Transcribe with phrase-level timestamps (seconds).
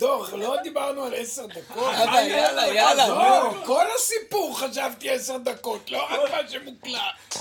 [0.00, 1.92] דור, לא דיברנו על עשר דקות.
[1.92, 7.36] יאללה, יאללה, יאללה, לא, כל הסיפור חשבתי עשר דקות, לא רק מה שמוקלט.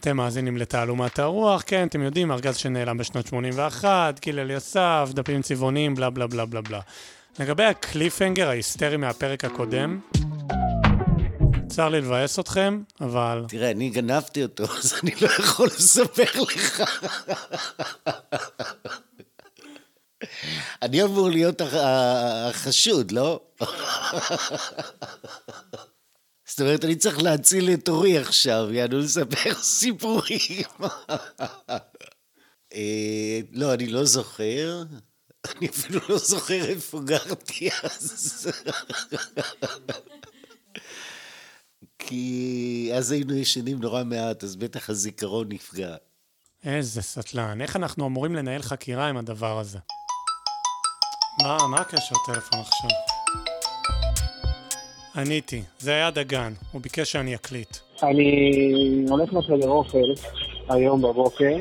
[0.00, 5.94] אתם מאזינים לתעלומת הרוח, כן, אתם יודעים, ארגז שנעלם בשנת 81, גיל אליסף, דפים צבעוניים,
[5.94, 6.80] בלה בלה בלה בלה בלה.
[7.38, 10.00] לגבי הקליפהנגר ההיסטרי מהפרק הקודם,
[11.68, 13.44] צר לי לבאס אתכם, אבל...
[13.48, 16.82] תראה, אני גנבתי אותו, אז אני לא יכול לספר לך.
[20.82, 21.74] אני אמור להיות הח-
[22.50, 23.40] החשוד, לא?
[26.48, 30.38] זאת אומרת, אני צריך להציל את אורי עכשיו, יענו לספר סיפורים.
[32.72, 34.82] אה, לא, אני לא זוכר.
[35.56, 38.48] אני אפילו לא זוכר איפה גרתי אז.
[41.98, 45.96] כי אז היינו ישנים נורא מעט, אז בטח הזיכרון נפגע.
[46.64, 49.78] איזה סטלן, איך אנחנו אמורים לנהל חקירה עם הדבר הזה?
[51.40, 52.90] מה, מה הקשר טלפון עכשיו?
[55.16, 57.76] עניתי, זה היה דגן, הוא ביקש שאני אקליט.
[58.02, 59.98] אני הולך לחדר אוכל
[60.68, 61.56] היום בבוקר,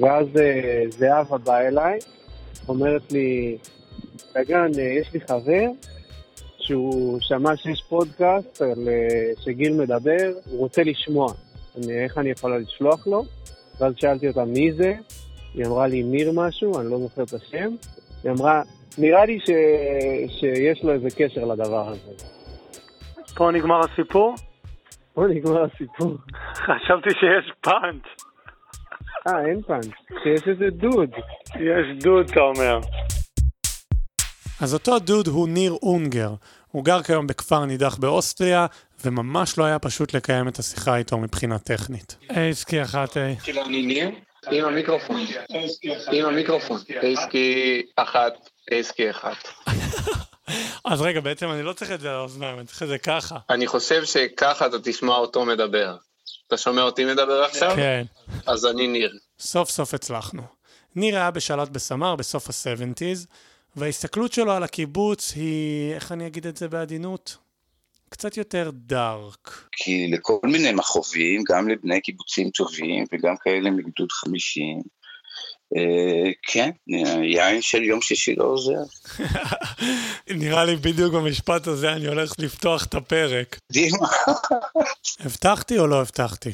[0.00, 1.98] ואז אה, זהבה באה אליי,
[2.68, 3.58] אומרת לי,
[4.34, 5.66] דגן, אה, יש לי חבר
[6.58, 8.72] שהוא שמע שיש פודקאסט אה,
[9.44, 11.32] שגיל מדבר, הוא רוצה לשמוע.
[11.76, 13.24] אני, איך אני יכולה לשלוח לו?
[13.80, 14.94] ואז שאלתי אותה מי זה,
[15.54, 17.74] היא אמרה לי ניר משהו, אני לא זוכר את השם.
[18.24, 18.62] היא אמרה,
[18.98, 19.50] נראה לי ש...
[20.40, 22.24] שיש לו איזה קשר לדבר הזה.
[23.34, 24.34] פה נגמר הסיפור?
[25.14, 26.16] פה נגמר הסיפור.
[26.66, 28.22] חשבתי שיש פאנץ'.
[29.28, 31.10] אה, אין פאנץ', שיש איזה דוד.
[31.54, 32.80] יש דוד, אתה אומר.
[34.60, 36.34] אז אותו דוד הוא ניר אונגר.
[36.70, 38.66] הוא גר כיום בכפר נידח באוסטריה,
[39.04, 42.16] וממש לא היה פשוט לקיים את השיחה איתו מבחינה טכנית.
[42.30, 43.36] אייסקי אחת איי.
[43.36, 44.10] כאילו אני ניר,
[44.50, 45.26] עם המיקרופון,
[46.12, 48.32] עם המיקרופון, פייסקי אחת,
[48.68, 49.36] פייסקי אחת.
[50.84, 53.38] אז רגע, בעצם אני לא צריך את זה על האוזניים, אני צריך את זה ככה.
[53.50, 55.96] אני חושב שככה אתה תשמע אותו מדבר.
[56.46, 57.72] אתה שומע אותי מדבר עכשיו?
[57.76, 58.04] כן.
[58.46, 59.10] אז אני ניר.
[59.38, 60.42] סוף סוף הצלחנו.
[60.96, 63.26] ניר היה בשלט בסמר בסוף ה-70's,
[63.76, 67.36] וההסתכלות שלו על הקיבוץ היא, איך אני אגיד את זה בעדינות?
[68.10, 69.68] קצת יותר דארק.
[69.72, 74.80] כי לכל מיני מכאובים, גם לבני קיבוצים טובים וגם כאלה מגדוד חמישים,
[75.76, 76.70] אה, כן,
[77.22, 78.82] יין של יום שישי לא עוזר.
[80.40, 83.58] נראה לי בדיוק במשפט הזה אני הולך לפתוח את הפרק.
[85.24, 86.52] הבטחתי או לא הבטחתי?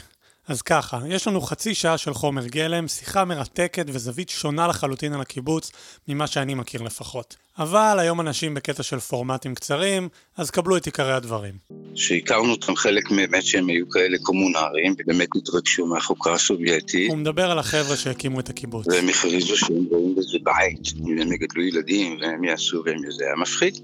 [0.49, 5.21] אז ככה, יש לנו חצי שעה של חומר גלם, שיחה מרתקת וזווית שונה לחלוטין על
[5.21, 5.73] הקיבוץ
[6.09, 7.37] ממה שאני מכיר לפחות.
[7.59, 11.55] אבל היום אנשים בקטע של פורמטים קצרים, אז קבלו את עיקרי הדברים.
[11.95, 17.59] שהכרנו אותם חלק באמת שהם היו כאלה קומונריים, ובאמת התרגשו מהחוקה הסובייטית, הוא מדבר על
[17.59, 18.87] החבר'ה שהקימו את הקיבוץ.
[18.89, 20.89] והם הכריזו שהם רואים בזה בית,
[21.21, 23.79] הם יגדלו ילדים והם יעשו והם זה היה מפחיד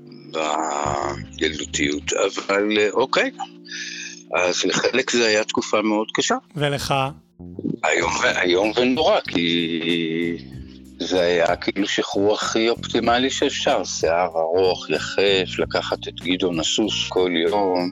[1.38, 3.30] בילדותיות, אבל אוקיי.
[4.34, 6.36] אז לחלק זה היה תקופה מאוד קשה.
[6.56, 6.94] ולך,
[7.84, 10.38] איום, ו- איום ונורא, כי
[11.06, 17.30] זה היה כאילו שחרור הכי אופטימלי שאפשר, שיער ארוך, יחף, לקחת את גדעון הסוס כל
[17.48, 17.90] יום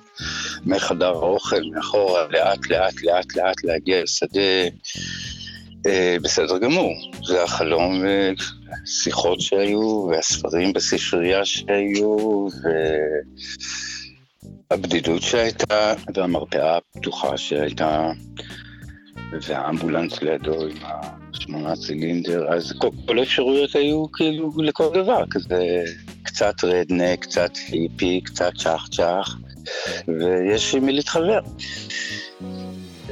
[0.66, 4.68] מחדר האוכל, מאחורה, לאט לאט לאט לאט להגיע לשדה.
[5.86, 6.92] אה, בסדר גמור,
[7.24, 8.02] זה החלום
[8.84, 12.46] ושיחות שהיו, והספרים בספרייה שהיו,
[14.70, 18.10] והבדידות שהייתה, והמרפאה הפתוחה שהייתה,
[19.42, 20.76] והאמבולנס לידו עם
[21.40, 25.84] השמונה צילינדר, אז כל, כל האפשרויות היו כאילו לכל דבר, כזה
[26.22, 29.36] קצת רדנק, קצת היפי, קצת צ'ח צ'ח,
[30.08, 31.40] ויש עם מי להתחבר.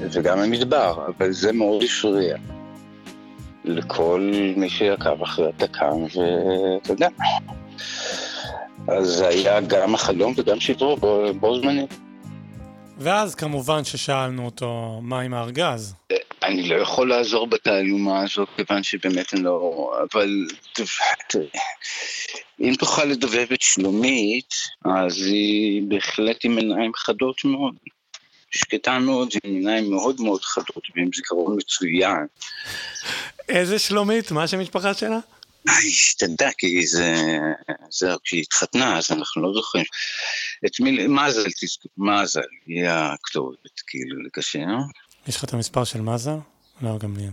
[0.01, 2.37] וגם המדבר, אבל זה מאוד הפריע.
[3.65, 7.09] לכל מי שעקב אחרי התק"ם, ואתה יודע.
[8.89, 11.95] אז זה היה גם החלום וגם שדרו בו, בו זמנית.
[12.99, 15.95] ואז כמובן ששאלנו אותו, מה עם הארגז?
[16.49, 19.93] אני לא יכול לעזור בתעלומה הזאת, כיוון שבאמת אני לא...
[20.03, 20.47] אבל
[22.61, 27.75] אם תוכל לדבב את שלומית, אז היא בהחלט עם עיניים חדות מאוד.
[28.51, 32.27] שקטה מאוד, עם עיניים מאוד מאוד חדות, ועם זיכרון מצוין.
[33.49, 34.31] איזה שלומית?
[34.31, 35.19] מה השם משפחה שלה?
[35.69, 37.15] איי, שתדע, כי זה...
[37.91, 39.85] זה כשהיא התחתנה, אז אנחנו לא זוכרים.
[40.67, 41.07] את מי...
[41.07, 44.67] מזל, תזכור, מזל, היא הכתובת, כאילו, לקשר.
[45.29, 46.37] יש לך את המספר של מזל?
[46.83, 47.33] לא, גם לי אין.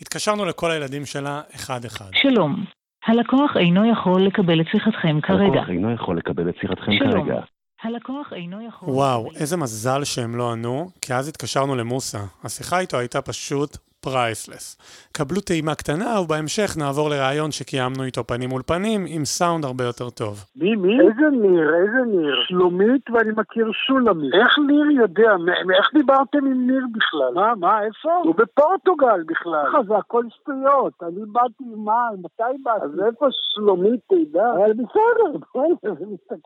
[0.00, 2.10] התקשרנו לכל הילדים שלה אחד-אחד.
[2.14, 2.64] שלום,
[3.06, 5.42] הלקוח אינו יכול לקבל את שיחתכם כרגע.
[5.44, 7.26] הלקוח אינו יכול לקבל את שיחתכם שלום.
[7.28, 7.40] כרגע.
[7.82, 8.88] הלקוח אינו יכול...
[8.88, 12.18] וואו, איזה מזל שהם לא ענו, כי אז התקשרנו למוסה.
[12.44, 14.76] השיחה איתו הייתה פשוט Priceless.
[15.12, 20.10] קבלו טעימה קטנה ובהמשך נעבור לראיון שקיימנו איתו פנים מול פנים עם סאונד הרבה יותר
[20.10, 20.44] טוב.
[20.56, 21.00] מי, מי?
[21.00, 21.68] איזה ניר?
[21.74, 22.34] איזה ניר?
[22.48, 24.34] שלומית ואני מכיר שולמית.
[24.34, 25.30] איך ניר יודע?
[25.78, 27.34] איך דיברתם עם ניר בכלל?
[27.34, 28.14] מה, מה, איפה?
[28.24, 29.64] הוא בפורטוגל בכלל.
[29.68, 30.92] ככה, זה הכל שטויות.
[31.02, 32.84] אני באתי, מה, מתי באתי?
[32.84, 34.48] אז איפה שלומית תדע?
[34.56, 35.38] אבל בסדר,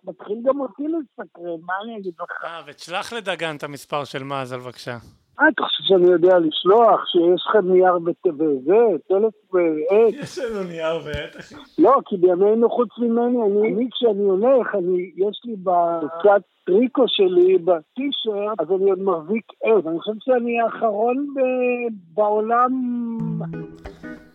[0.05, 2.45] מתחיל גם אותי לסקרן, מה אני אגיד לך?
[2.45, 4.97] אה, ותשלח לדגן את המספר של מזל בבקשה.
[5.41, 7.99] אה, אתה חושב שאני יודע לשלוח, שיש לך נייר
[8.39, 10.15] וזה, טלפון ועט?
[10.23, 11.55] יש לנו נייר ועט, אחי.
[11.79, 17.59] לא, כי בימינו חוץ ממני, אני, אני כשאני הולך, אני, יש לי בקצת טריקו שלי,
[17.59, 19.87] בטישרט, אז אני עוד מחזיק עז.
[19.87, 22.71] אני חושב שאני האחרון ב- בעולם...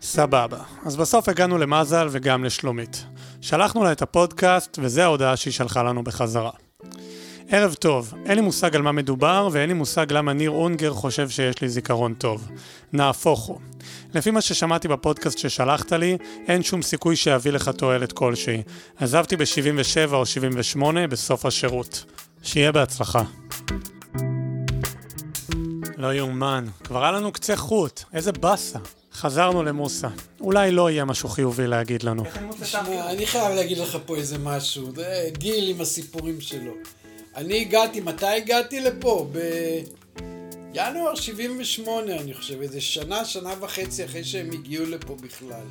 [0.00, 0.58] סבבה.
[0.86, 3.06] אז בסוף הגענו למזל וגם לשלומית.
[3.40, 6.50] שלחנו לה את הפודקאסט, וזו ההודעה שהיא שלחה לנו בחזרה.
[7.54, 11.28] ערב טוב, אין לי מושג על מה מדובר, ואין לי מושג למה ניר אונגר חושב
[11.28, 12.48] שיש לי זיכרון טוב.
[12.92, 13.58] נהפוך הוא.
[14.14, 16.16] לפי מה ששמעתי בפודקאסט ששלחת לי,
[16.48, 18.62] אין שום סיכוי שיביא לך תועלת כלשהי.
[18.96, 22.04] עזבתי ב-77 או 78 בסוף השירות.
[22.42, 23.22] שיהיה בהצלחה.
[25.96, 28.78] לא יאומן, כבר היה לנו קצה חוט, איזה באסה.
[29.12, 30.08] חזרנו למוסה.
[30.40, 32.24] אולי לא יהיה משהו חיובי להגיד לנו.
[33.10, 34.92] אני חייב להגיד לך פה איזה משהו.
[35.32, 36.72] גיל עם הסיפורים שלו.
[37.36, 39.30] אני הגעתי, מתי הגעתי לפה?
[40.72, 45.64] בינואר 78, אני חושב, איזה שנה, שנה וחצי אחרי שהם הגיעו לפה בכלל.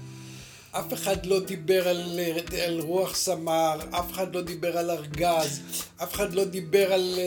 [0.72, 2.20] אף אחד לא דיבר על,
[2.66, 5.62] על רוח סמר, אף אחד לא דיבר על ארגז,
[6.04, 7.20] אף אחד לא דיבר על,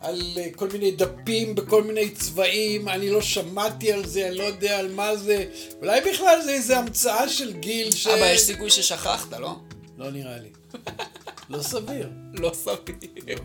[0.00, 0.20] על
[0.56, 4.92] כל מיני דפים בכל מיני צבעים, אני לא שמעתי על זה, אני לא יודע על
[4.92, 5.44] מה זה.
[5.80, 8.06] אולי בכלל זה איזה המצאה של גיל ש...
[8.06, 9.56] אבא, יש סיכוי ששכחת, לא?
[9.98, 10.48] לא נראה לי.
[11.48, 12.10] לא סביר.
[12.34, 13.38] לא סביר.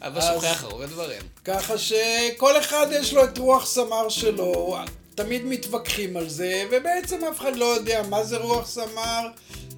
[0.00, 1.22] אבא שוכח הרבה דברים.
[1.44, 4.76] ככה שכל אחד יש לו את רוח סמר שלו,
[5.14, 9.28] תמיד מתווכחים על זה, ובעצם אף אחד לא יודע מה זה רוח סמר,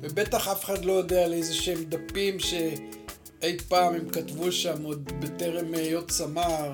[0.01, 5.11] ובטח אף אחד לא יודע על איזה שהם דפים שאי פעם הם כתבו שם עוד
[5.21, 6.73] בטרם היות סמר.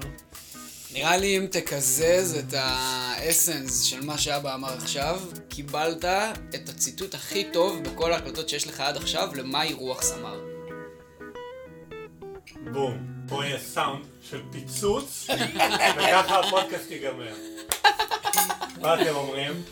[0.95, 6.05] נראה לי אם תקזז את האסנס של מה שאבא אמר עכשיו, קיבלת
[6.55, 10.41] את הציטוט הכי טוב בכל ההקלטות שיש לך עד עכשיו למהי רוח סמר.
[12.73, 13.13] בום.
[13.29, 15.27] פה יהיה סאונד של פיצוץ,
[15.97, 17.35] וככה הפודקאסט ייגמר.
[18.81, 19.63] מה אתם אומרים?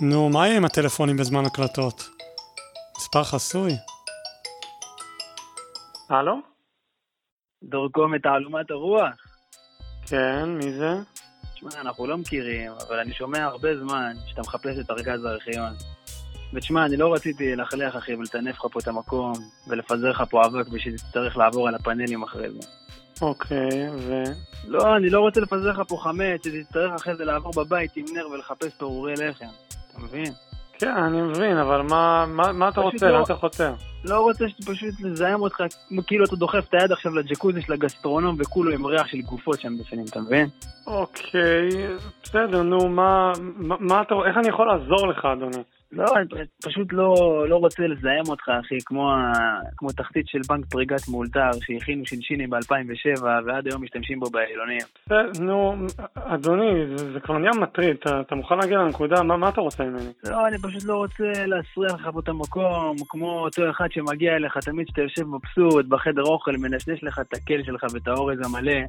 [0.00, 2.08] נו, מה יהיה עם הטלפונים בזמן הקלטות?
[2.98, 3.89] מספר חסוי.
[6.10, 6.34] הלו?
[7.62, 9.14] דורכו מתעלומת הרוח.
[10.06, 10.94] כן, מי זה?
[11.54, 15.72] תשמע, אנחנו לא מכירים, אבל אני שומע הרבה זמן שאתה מחפש את ארגז הארכיון.
[16.54, 19.32] ותשמע, אני לא רציתי ללכלך, אחי, ולטנף לך פה את המקום,
[19.68, 22.68] ולפזר לך פה אבק בשביל שתצטרך לעבור על הפאנלים אחרי זה.
[23.22, 24.22] אוקיי, ו...
[24.66, 28.28] לא, אני לא רוצה לפזר לך פה חמץ, שתצטרך אחרי זה לעבור בבית עם נר
[28.28, 29.46] ולחפש פירורי לחם.
[29.90, 30.32] אתה מבין?
[30.80, 33.06] כן, אני מבין, אבל מה, מה, מה אתה רוצה?
[33.06, 33.72] לא- לאן אתה חותר?
[34.04, 35.62] לא רוצה שפשוט לזהם אותך,
[36.06, 39.78] כאילו אתה דוחף את היד עכשיו לג'קוזי של הגסטרונום וכולו עם ריח של גופות שם
[39.78, 40.48] בפנים, אתה מבין?
[40.86, 41.68] אוקיי,
[42.22, 45.62] בסדר, נו, מה, מה, מה אתה, איך אני יכול לעזור לך, אדוני?
[45.92, 47.14] לא, אני פשוט לא,
[47.48, 49.32] לא רוצה לזהם אותך, אחי, כמו, ה,
[49.76, 54.80] כמו תחתית של בנק פריגת מאולתר, שהכינו שינשינים ב-2007, ועד היום משתמשים בו באלונים.
[55.06, 55.74] בסדר, נו,
[56.14, 59.22] אדוני, זה, זה כבר נהיה מטריד, אתה, אתה מוכן להגיע לנקודה?
[59.22, 60.12] מה, מה אתה רוצה ממני?
[60.24, 64.58] לא, אני פשוט לא רוצה להסריח לך פה את המקום, כמו אותו אחד שמגיע אליך
[64.58, 68.80] תמיד כשאתה יושב מבסוט בחדר אוכל, מנשנש לך את הקל שלך ואת האורז המלא,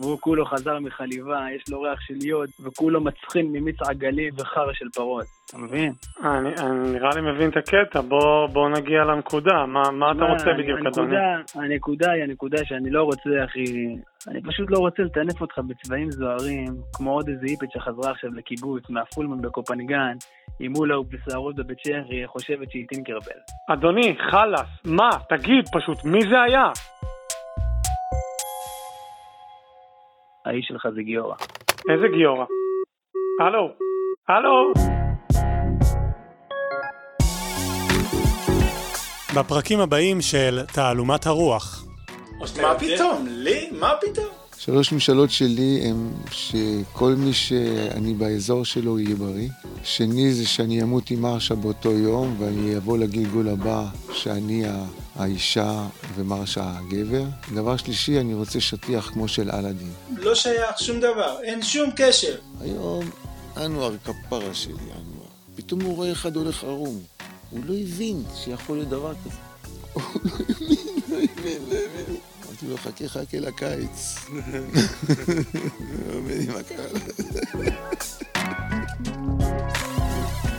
[0.00, 4.86] והוא כולו חזר מחליבה, יש לו ריח של יוד, וכולו מצחין ממיץ עגלים וחרא של
[4.94, 5.24] פרות.
[5.50, 5.92] אתה מבין?
[6.24, 10.32] אני, אני נראה לי מבין את הקטע, בוא, בוא נגיע לנקודה, מה, מה אתה מה,
[10.32, 11.16] רוצה בדיוק, אדוני?
[11.16, 13.64] הנקודה, הנקודה היא הנקודה שאני לא רוצה, אחי,
[14.28, 18.90] אני פשוט לא רוצה לטנף אותך בצבעים זוהרים, כמו עוד איזה איפת שחזרה עכשיו לקיבוץ,
[18.90, 20.14] מהפולמן בקופנגן,
[20.60, 23.40] עם מולה ובשערות בבית שחי, חושבת שהיא טינקרבל.
[23.70, 25.10] אדוני, חלאס, מה?
[25.28, 26.64] תגיד פשוט, מי זה היה?
[30.50, 31.34] האיש שלך זה גיורא.
[31.92, 32.44] איזה גיורא?
[33.40, 33.68] הלו?
[34.28, 34.72] הלו?
[39.36, 41.84] בפרקים הבאים של תעלומת הרוח.
[42.62, 43.26] מה פתאום?
[43.28, 43.70] לי?
[43.80, 44.26] מה פתאום?
[44.58, 49.48] שלוש משאלות שלי הם שכל מי שאני באזור שלו יהיה בריא.
[49.84, 54.64] שני זה שאני אמות עם מרשה באותו יום ואני אבוא לגלגול הבא שאני
[55.16, 57.22] האישה ומרשה הגבר.
[57.54, 59.92] דבר שלישי, אני רוצה שטיח כמו של אלאדין.
[60.16, 62.36] לא שייך שום דבר, אין שום קשר.
[62.60, 63.10] היום
[63.56, 65.26] אנואר כפרה שלי, אנואר.
[65.56, 67.00] פתאום הוא רואה אחד הולך ערום.
[67.50, 69.36] הוא לא הבין שיכול להיות דבר כזה.
[69.94, 70.78] הוא לא הבין,
[71.10, 72.16] לא הבין, לא הבין.
[72.46, 74.16] אמרתי לו, חכה חכה לקיץ.
[76.08, 76.86] לא מבין מה קרה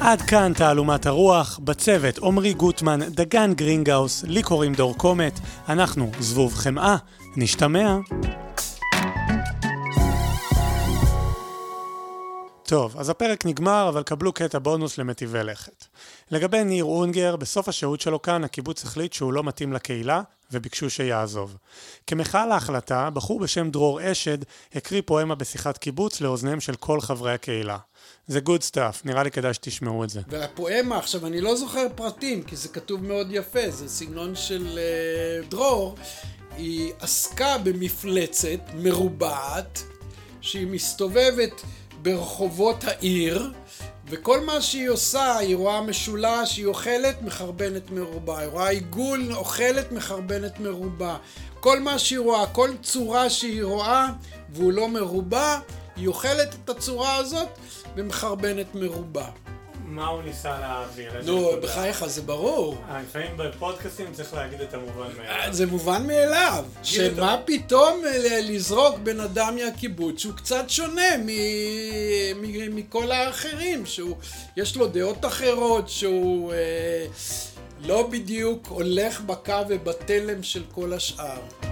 [0.03, 5.39] עד כאן תעלומת הרוח, בצוות עמרי גוטמן, דגן גרינגאוס, לי קוראים דור קומט,
[5.69, 6.95] אנחנו זבוב חמאה,
[7.37, 7.97] נשתמע.
[12.71, 15.85] טוב, אז הפרק נגמר, אבל קבלו קטע בונוס למטיבי לכת.
[16.31, 21.57] לגבי ניר אונגר, בסוף השהות שלו כאן, הקיבוץ החליט שהוא לא מתאים לקהילה, וביקשו שיעזוב.
[22.07, 24.37] כמחאה להחלטה, בחור בשם דרור אשד
[24.75, 27.77] הקריא פואמה בשיחת קיבוץ לאוזניהם של כל חברי הקהילה.
[28.27, 30.21] זה good stuff, נראה לי כדאי שתשמעו את זה.
[30.27, 34.79] והפואמה, עכשיו אני לא זוכר פרטים, כי זה כתוב מאוד יפה, זה סגנון של
[35.43, 35.95] אה, דרור,
[36.57, 39.83] היא עסקה במפלצת מרובעת,
[40.41, 41.61] שהיא מסתובבת
[42.01, 43.51] ברחובות העיר,
[44.07, 48.39] וכל מה שהיא עושה, היא רואה משולש, היא אוכלת, מחרבנת מרובע.
[48.39, 51.15] היא רואה עיגול, אוכלת, מחרבנת מרובע.
[51.59, 54.07] כל מה שהיא רואה, כל צורה שהיא רואה,
[54.49, 55.59] והוא לא מרובע,
[55.95, 57.47] היא אוכלת את הצורה הזאת
[57.95, 59.25] ומחרבנת מרובע.
[59.91, 61.11] מה הוא ניסה להעביר?
[61.25, 62.77] נו, בחייך, זה ברור.
[62.89, 65.53] אה, לפעמים בפודקאסטים צריך להגיד את המובן מאליו.
[65.53, 66.65] זה מובן מאליו.
[66.83, 68.01] שמה פתאום
[68.43, 71.01] לזרוק בן אדם מהקיבוץ שהוא קצת שונה
[72.71, 74.17] מכל האחרים, שהוא,
[74.57, 77.05] יש לו דעות אחרות, שהוא אה,
[77.85, 81.70] לא בדיוק הולך בקו ובתלם של כל השאר.